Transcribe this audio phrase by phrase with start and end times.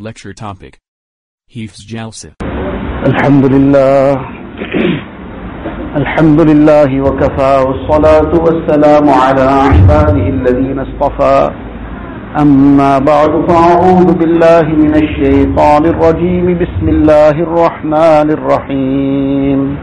[0.00, 0.78] Lecture topic.
[1.52, 2.34] Hifz Jalsa.
[3.04, 4.14] Alhamdulillah.
[6.00, 6.86] Alhamdulillah.
[7.02, 10.86] Wa kafa wa salatu wa salamu ala ahbadihi alladhina.
[12.36, 16.46] Amma ba'du fa'udhu billahi min ash-shaytanir rajim.
[16.62, 19.76] Bismillahir rahmanir rahim.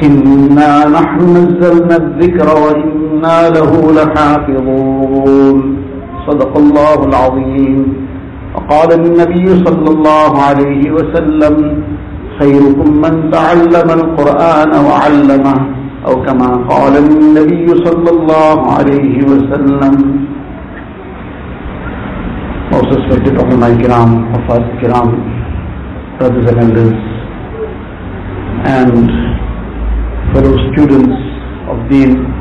[0.00, 5.89] إنا نحن نزلنا الذكر وإنا له لحافظون
[6.30, 7.78] صدق الله العظيم
[8.54, 11.54] وقال النبي صلى الله عليه وسلم
[12.40, 15.56] خيركم من تعلم القرآن وعلمه
[16.06, 19.94] أو كما قال النبي صلى الله عليه وسلم
[22.70, 25.10] Most respected ulama kiram, Hafaz kiram,
[26.18, 26.98] brothers and elders,
[28.62, 29.10] and
[30.30, 31.18] fellow students
[31.66, 32.39] of Deen.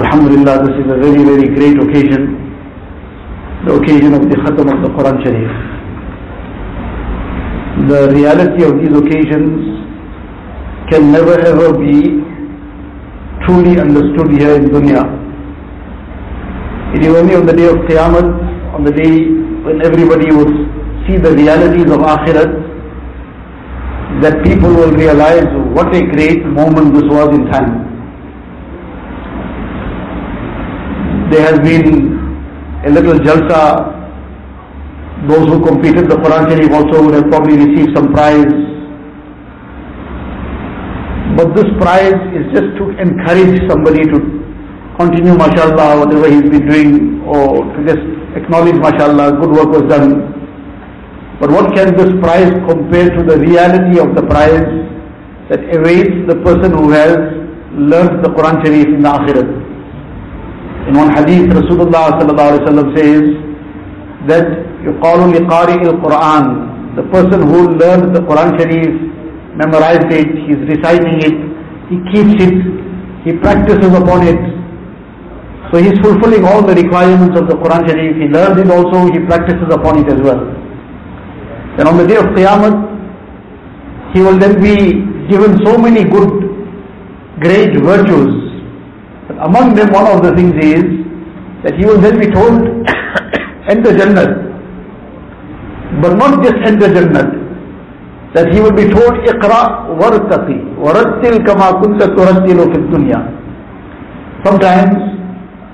[0.00, 2.22] Alhamdulillah, this is a very, very great occasion,
[3.66, 5.52] the occasion of the Khatam of the Quran Sharif.
[7.90, 9.60] The reality of these occasions
[10.90, 11.96] can never ever be
[13.44, 15.04] truly understood here in dunya.
[16.94, 19.12] It is only on the day of Qiyamah, on the day
[19.66, 20.50] when everybody will
[21.06, 22.50] see the realities of Akhirat,
[24.22, 25.46] that people will realize
[25.76, 27.89] what a great moment this was in time.
[31.30, 32.18] There has been
[32.84, 33.98] a little jalsa.
[35.28, 38.52] Those who completed the Quran Sharif also would have probably received some prize.
[41.36, 44.18] But this prize is just to encourage somebody to
[44.98, 48.02] continue, mashallah, whatever he's been doing, or to just
[48.34, 50.34] acknowledge, mashallah, good work was done.
[51.38, 54.66] But what can this prize compare to the reality of the prize
[55.48, 57.16] that awaits the person who has
[57.72, 59.59] learned the Quran Sharif in the Akhirat?
[60.89, 63.25] In one hadith, Rasulullah sallallahu alaihi wasallam says
[64.29, 64.47] that
[64.85, 68.87] يقال لقارئ القرآن the person who learns the Quran Sharif,
[69.61, 71.35] memorized it, he's reciting it,
[71.91, 72.55] he keeps it,
[73.25, 74.39] he practices upon it.
[75.71, 78.15] So he's fulfilling all the requirements of the Quran Sharif.
[78.15, 80.39] He learns it also, he practices upon it as well.
[81.75, 82.73] Then on the day of Qiyamah,
[84.15, 86.31] he will then be given so many good,
[87.41, 88.48] great virtues.
[89.30, 90.82] but among them, one of the things is
[91.62, 92.66] that he will then be told,
[93.70, 94.26] enter Jannah.
[96.02, 97.30] But not just enter Jannah.
[98.34, 103.20] That he will be told, Iqra wartaqi, warattil kama kunta turattilu fid dunya.
[104.44, 104.98] Sometimes,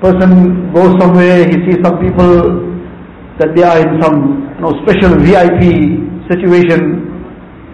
[0.00, 2.70] person goes somewhere, he sees some people
[3.40, 7.02] that they are in some you know, special VIP situation.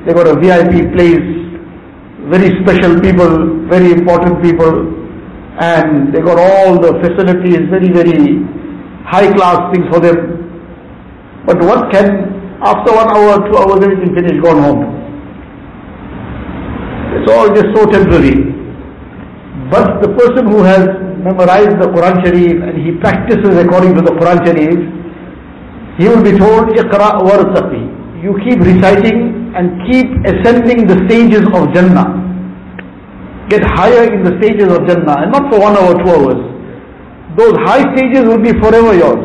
[0.07, 1.29] They got a VIP place,
[2.33, 5.05] very special people, very important people,
[5.61, 8.45] and they got all the facilities, very, very
[9.05, 10.17] high class things for them.
[11.47, 12.09] But what can,
[12.61, 14.83] after one hour, two hours, everything finished, gone home.
[17.17, 18.53] It's all just so temporary.
[19.71, 20.87] But the person who has
[21.25, 24.79] memorized the Quran Sharif and he practices according to the Quran Sharif,
[25.99, 28.23] he will be told, Iqra wartaqi.
[28.23, 32.16] You keep reciting and keep ascending the stages of Jannah.
[33.49, 36.43] Get higher in the stages of Jannah and not for one hour, two hours.
[37.39, 39.23] Those high stages will be forever yours.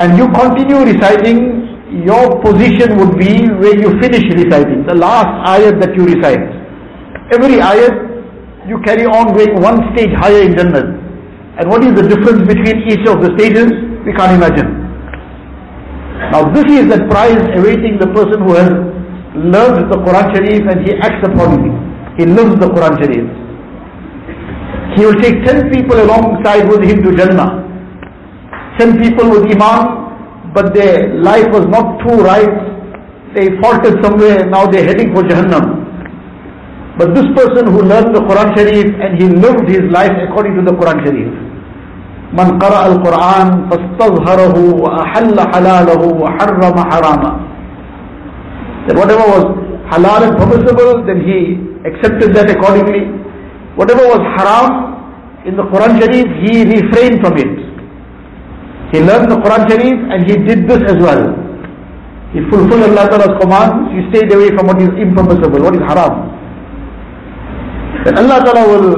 [0.00, 5.78] And you continue reciting, your position would be where you finish reciting, the last ayat
[5.80, 6.42] that you recite.
[7.30, 10.98] Every ayat you carry on going one stage higher in Jannah.
[11.60, 13.70] And what is the difference between each of the stages?
[14.06, 14.82] We can't imagine.
[16.32, 18.70] Now this is the prize awaiting the person who has
[19.36, 21.91] learned the Quran Sharif and he acts upon it.
[22.17, 23.27] He lives the Quran Sharif.
[24.97, 27.63] He will take ten people alongside with him to Jannah.
[28.79, 32.53] Ten people with Iman, but their life was not too right.
[33.35, 35.77] They faltered somewhere, now they're heading for Jahannam.
[36.97, 40.63] But this person who learned the Quran Sharif and he lived his life according to
[40.65, 41.29] the Quran Sharif.
[42.33, 47.31] من قرأ القرآن فاستظهره وأحل حلاله وحرم حراما
[48.87, 49.45] That whatever was
[49.91, 51.39] halal and permissible, then he
[51.84, 53.04] accepted that accordingly.
[53.76, 54.92] Whatever was haram
[55.46, 57.54] in the Quran Sharif, he refrained from it.
[58.92, 61.22] He learned the Quran Sharif and he did this as well.
[62.32, 66.32] He fulfilled Allah Ta'ala's command, he stayed away from what is impermissible, what is haram.
[68.04, 68.88] Then Allah Ta'ala will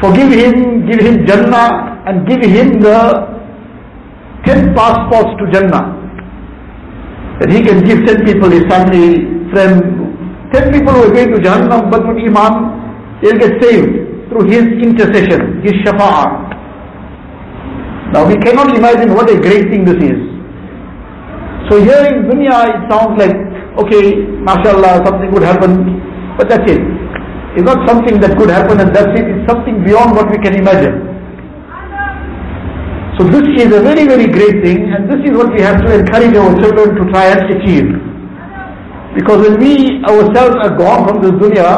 [0.00, 2.98] forgive him, give him Jannah and give him the
[4.44, 5.96] ten passports to Jannah.
[7.40, 9.97] That he can give ten people, his family, friends,
[10.52, 14.64] ten people who are going to Jahannam but with Iman, they'll get saved through his
[14.84, 16.48] intercession, his shafa'ah.
[18.12, 20.18] Now we cannot imagine what a great thing this is.
[21.68, 23.36] So here in dunya it sounds like,
[23.82, 26.00] okay, mashallah, something would happen,
[26.38, 26.80] but that's it.
[27.56, 30.54] It's not something that could happen and that's it, it's something beyond what we can
[30.54, 31.04] imagine.
[33.18, 35.92] So this is a very, very great thing and this is what we have to
[35.92, 38.07] encourage our children to try and achieve.
[39.15, 41.69] Because when we ourselves are gone from this dunya,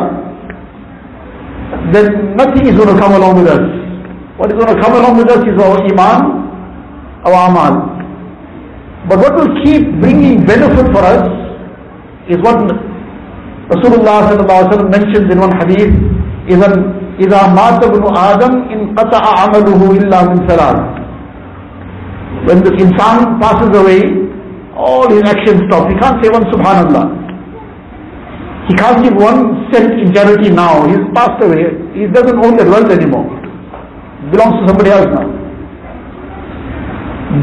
[1.94, 3.64] then nothing is going to come along with us.
[4.38, 6.22] What is going to come along with us is our iman,
[7.28, 7.74] our amal.
[9.08, 11.24] But what will keep bringing benefit for us
[12.30, 12.58] is what
[13.70, 15.94] Rasulullah sallallahu mentions in one hadith,
[16.46, 16.68] إذا
[17.20, 20.78] إذا مات ابن آدم انقطع عمله إلا من ثلاث.
[22.48, 24.02] When the insan passes away,
[24.78, 25.90] all his actions stop.
[25.90, 27.19] He can't say one subhanallah.
[28.71, 30.87] He can't give one cent in charity now.
[30.87, 31.75] He's passed away.
[31.91, 33.27] He doesn't own that wealth anymore.
[34.23, 35.27] It belongs to somebody else now.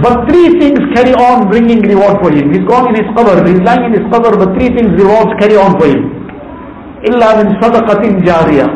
[0.04, 2.54] But three things carry on bringing reward for him.
[2.56, 5.58] He's gone in his cover, he's lying in his cover, but three things rewards carry
[5.60, 6.00] on for him.
[7.12, 8.68] Illa min sadaqatin jariyah.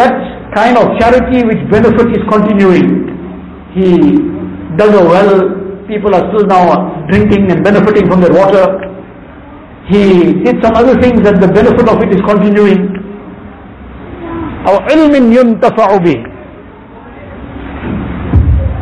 [0.00, 0.16] That
[0.54, 2.88] kind of charity which benefit is continuing.
[3.76, 4.16] He
[4.80, 5.32] dug a well,
[5.88, 8.64] people are still now drinking and benefiting from their water.
[9.90, 12.94] He did some other things and the benefit of it is continuing.
[14.70, 16.20] Our ilmin yuntafa'u bih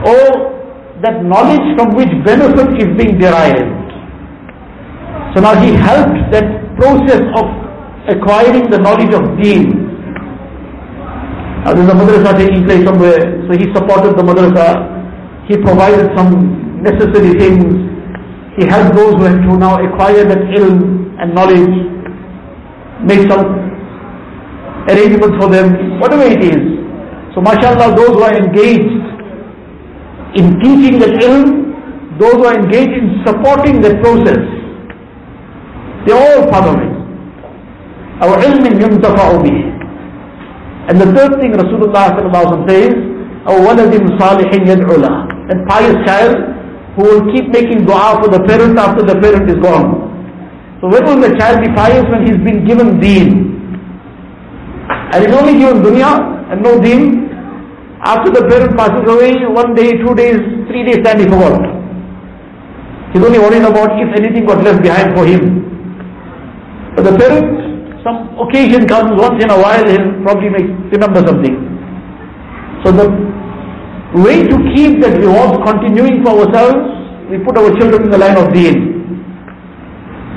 [0.05, 0.29] oh, or
[1.03, 3.89] that knowledge from which benefit is being derived.
[5.35, 6.45] So now he helped that
[6.77, 7.47] process of
[8.09, 9.89] acquiring the knowledge of deen.
[11.65, 14.69] Now there's a madrasa taking place somewhere, so he supported the madrasa.
[15.49, 17.65] He provided some necessary things.
[18.59, 21.75] He helped those who had to now acquire that ilm and knowledge,
[23.05, 23.45] make some
[24.89, 26.61] arrangements for them, whatever it is.
[27.35, 28.99] So mashallah, those who are engaged
[30.35, 34.43] in teaching the ilm, those who are engaged in supporting the process,
[36.07, 36.95] they're all part of it.
[38.25, 39.79] Our ilm yuntafa'u bih.
[40.89, 42.17] And the third thing Rasulullah
[42.67, 42.95] says,
[43.47, 45.29] our waladim salihin yad'ula.
[45.51, 46.37] And pious child
[46.97, 50.08] who will keep making dua for the parent after the parent is gone.
[50.81, 52.05] So when will the child be pious?
[52.09, 53.49] When he's been given deen.
[55.13, 57.29] And he's only given dunya and no deen,
[58.01, 60.39] after the parent passes away, one day, two days,
[60.69, 61.61] three days time he forgot.
[63.13, 65.67] He's only worried about if anything got left behind for him.
[66.95, 71.57] But the parent, some occasion comes once in a while, he'll probably make, remember something.
[72.85, 73.11] So the
[74.23, 78.37] way to keep that reward continuing for ourselves, we put our children in the line
[78.37, 78.98] of deen.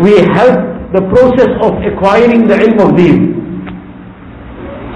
[0.01, 0.57] We help
[0.93, 3.19] the process of acquiring the ilm of deen.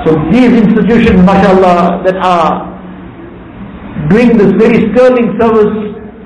[0.06, 2.76] So these institutions, mashallah, that are
[4.10, 5.74] doing this very sterling service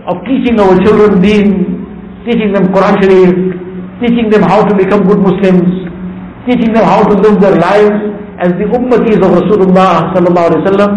[0.08, 1.80] of teaching our children deen,
[2.26, 3.34] teaching them Quran Sharif,
[4.02, 5.70] teaching them how to become good Muslims,
[6.48, 8.00] teaching them how to live their lives
[8.40, 10.92] as the ummatis of Rasulullah sallallahu alaihi wasallam,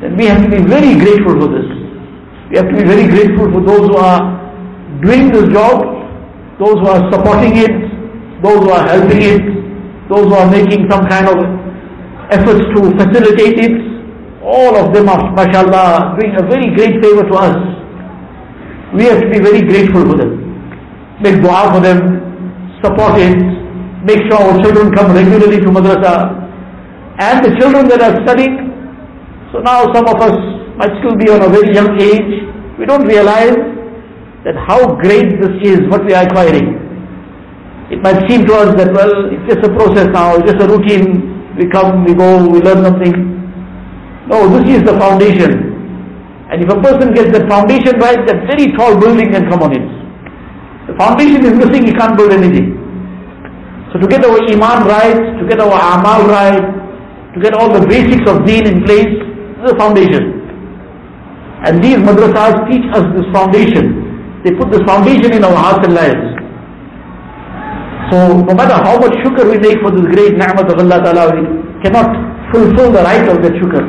[0.00, 1.68] then we have to be very grateful for this.
[2.50, 4.20] We have to be very grateful for those who are
[5.04, 5.99] doing this job,
[6.60, 7.72] those who are supporting it,
[8.44, 9.42] those who are helping it,
[10.12, 11.38] those who are making some kind of
[12.36, 13.72] efforts to facilitate it.
[14.42, 17.56] All of them are, mashallah, doing a very great favor to us.
[18.94, 20.32] We have to be very grateful for them.
[21.22, 22.00] Make dua for them,
[22.82, 23.36] support it,
[24.04, 26.14] make sure our children come regularly to madrasa.
[27.20, 28.56] And the children that are studying,
[29.52, 30.36] so now some of us
[30.76, 32.48] might still be on a very young age.
[32.78, 33.69] We don't realize
[34.44, 36.80] that how great this is, what we are acquiring.
[37.90, 40.68] It might seem to us that, well, it's just a process now, it's just a
[40.68, 41.56] routine.
[41.58, 43.12] We come, we go, we learn something.
[44.30, 45.74] No, this is the foundation.
[46.50, 49.74] And if a person gets the foundation right, that very tall building can come on
[49.74, 49.86] it.
[50.86, 52.78] The foundation is missing, he can't build anything.
[53.92, 56.62] So to get our iman right, to get our amal right,
[57.34, 60.42] to get all the basics of deen in place, this is the foundation.
[61.66, 64.09] And these madrasas teach us this foundation.
[64.44, 66.26] They put this foundation in our hearts and lives.
[68.10, 71.24] So no matter how much shukr we make for this great ni'mat of Allah Ta'ala,
[71.36, 71.42] we
[71.82, 72.08] cannot
[72.52, 73.84] fulfill the right of that shukr.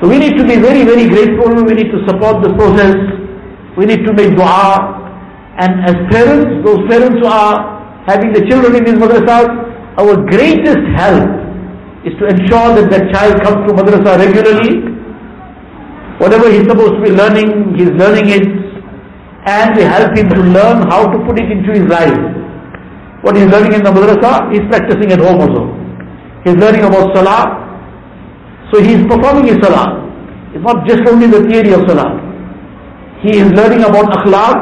[0.00, 1.54] So we need to be very, very grateful.
[1.64, 2.96] We need to support the process.
[3.76, 4.96] We need to make dua.
[5.58, 9.46] And as parents, those parents who are having the children in these madrasas,
[9.98, 11.28] our greatest help
[12.06, 14.96] is to ensure that that child comes to madrasa regularly.
[16.18, 18.67] Whatever he's supposed to be learning, he's learning it.
[19.48, 22.18] And we help him to learn how to put it into his life.
[23.22, 25.62] What he's learning in the madrasa, he's practicing at home also.
[26.44, 27.42] He's learning about salah,
[28.70, 29.86] so he's performing his salah.
[30.54, 32.10] It's not just only the theory of salah.
[33.22, 34.58] He is learning about akhlaq,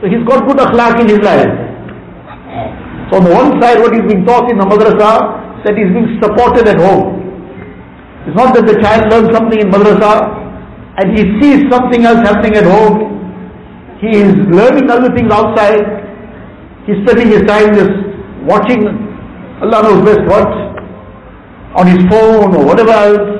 [0.00, 1.52] so he's got good akhlaq in his life.
[3.10, 5.12] So on one side, what is being taught in the madrasa,
[5.64, 7.20] that is being supported at home.
[8.26, 10.12] It's not that the child learns something in madrasa
[10.98, 13.13] and he sees something else happening at home.
[14.00, 15.84] He is learning other things outside.
[16.86, 17.92] He's spending his time just
[18.44, 18.84] watching
[19.62, 20.50] Allah knows best what
[21.80, 23.30] on his phone or whatever else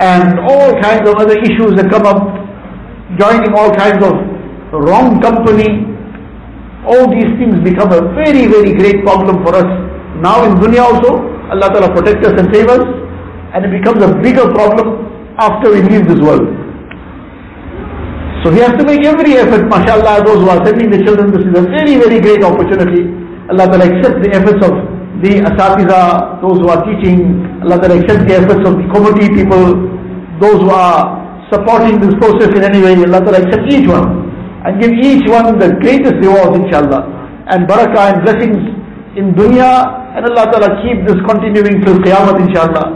[0.00, 2.18] and all kinds of other issues that come up,
[3.18, 4.12] joining all kinds of
[4.74, 5.86] wrong company.
[6.84, 9.68] All these things become a very, very great problem for us.
[10.20, 12.82] Now in dunya also, Allah Ta'ala protect us and save us
[13.54, 15.06] and it becomes a bigger problem
[15.38, 16.63] after we leave this world.
[18.44, 21.48] So he has to make every effort, mashallah, those who are sending the children, this
[21.48, 23.08] is a very, very great opportunity.
[23.48, 24.74] Allah Ta'ala accept the efforts of
[25.24, 29.88] the asatiza, those who are teaching, Allah Ta'ala accept the efforts of the committee people,
[30.44, 34.28] those who are supporting this process in any way, Allah Ta'ala accept each one
[34.68, 37.00] and give each one the greatest rewards inshallah
[37.48, 38.60] and barakah and blessings
[39.16, 39.72] in dunya
[40.16, 42.86] and Allah Ta'ala keep this continuing till Qiyamah inshallah.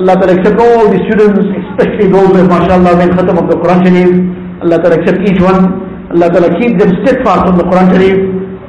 [0.00, 1.40] Allah Ta'ala accept all the students,
[1.72, 4.47] especially those who have mashallah made khatam of the Quran Sharif.
[4.63, 5.61] Allah Ta'ala accept each one.
[6.13, 8.17] Allah Ta'ala keep them steadfast on the Quran Sharif.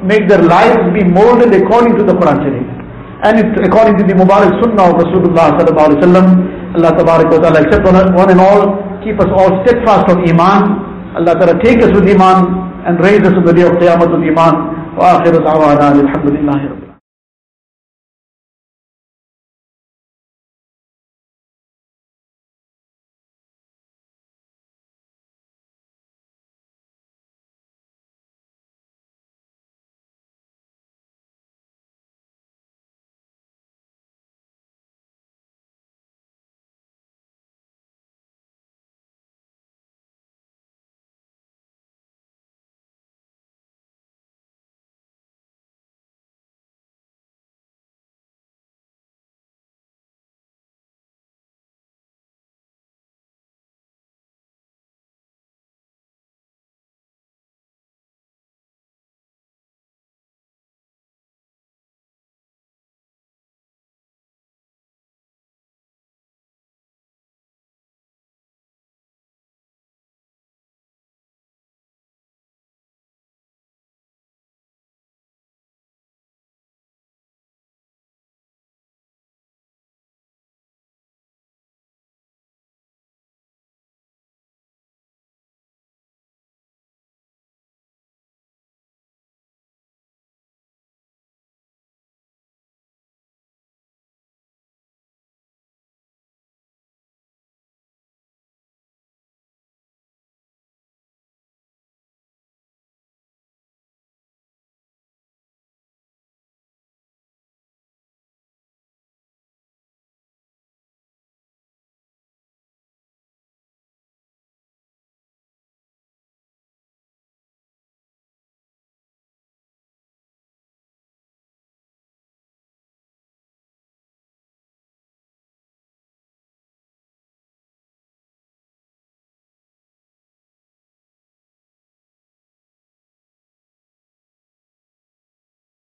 [0.03, 2.65] Make their lives be molded according to the Quran Sharif.
[3.25, 6.27] And it, according to the Mubarak Sunnah of Rasulullah Sallallahu Alaihi Wasallam.
[6.75, 8.61] Allah Ta'ala accept one and all.
[9.03, 10.61] Keep us all steadfast on Iman.
[11.17, 12.37] Allah Ta'ala take us with Iman
[12.85, 14.75] and raise us on the day of Qiyamah with Iman.
[14.95, 16.88] وآخر دعوانا الحمد لله رب